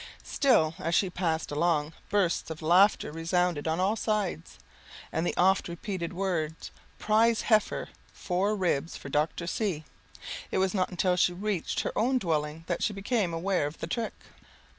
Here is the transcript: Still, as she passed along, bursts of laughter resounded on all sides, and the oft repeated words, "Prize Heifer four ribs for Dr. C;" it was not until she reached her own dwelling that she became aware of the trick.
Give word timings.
Still, 0.23 0.73
as 0.79 0.95
she 0.95 1.11
passed 1.11 1.51
along, 1.51 1.93
bursts 2.09 2.49
of 2.49 2.63
laughter 2.63 3.11
resounded 3.11 3.67
on 3.67 3.79
all 3.79 3.95
sides, 3.95 4.57
and 5.11 5.27
the 5.27 5.37
oft 5.37 5.67
repeated 5.67 6.11
words, 6.11 6.71
"Prize 6.97 7.41
Heifer 7.43 7.89
four 8.11 8.55
ribs 8.55 8.97
for 8.97 9.09
Dr. 9.09 9.45
C;" 9.45 9.83
it 10.51 10.57
was 10.57 10.73
not 10.73 10.89
until 10.89 11.15
she 11.15 11.33
reached 11.33 11.81
her 11.81 11.95
own 11.95 12.17
dwelling 12.17 12.63
that 12.65 12.81
she 12.81 12.93
became 12.93 13.31
aware 13.31 13.67
of 13.67 13.77
the 13.77 13.85
trick. 13.85 14.15